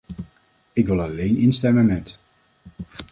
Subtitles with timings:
[0.73, 2.19] Ik wil alleen instemmen met...